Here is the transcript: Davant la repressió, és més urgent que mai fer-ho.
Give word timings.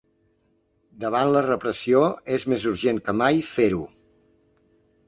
Davant 1.03 1.29
la 1.35 1.43
repressió, 1.47 2.01
és 2.39 2.47
més 2.55 2.67
urgent 2.73 3.05
que 3.11 3.17
mai 3.23 3.47
fer-ho. 3.53 3.89